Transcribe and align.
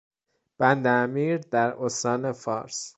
بند 0.59 0.87
امیر 0.87 1.37
در 1.37 1.73
استان 1.83 2.31
فارس 2.31 2.89